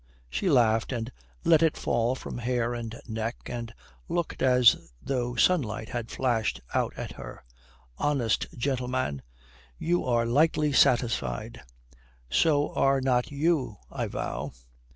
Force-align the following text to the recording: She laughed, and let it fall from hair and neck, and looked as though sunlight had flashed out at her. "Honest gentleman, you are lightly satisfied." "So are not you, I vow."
She 0.31 0.49
laughed, 0.49 0.91
and 0.91 1.11
let 1.43 1.61
it 1.61 1.77
fall 1.77 2.15
from 2.15 2.39
hair 2.39 2.73
and 2.73 2.99
neck, 3.07 3.35
and 3.45 3.71
looked 4.09 4.41
as 4.41 4.89
though 4.99 5.35
sunlight 5.35 5.89
had 5.89 6.09
flashed 6.09 6.59
out 6.73 6.95
at 6.97 7.11
her. 7.11 7.43
"Honest 7.99 8.47
gentleman, 8.57 9.21
you 9.77 10.03
are 10.03 10.25
lightly 10.25 10.73
satisfied." 10.73 11.61
"So 12.31 12.73
are 12.73 12.99
not 12.99 13.29
you, 13.29 13.77
I 13.91 14.07
vow." 14.07 14.53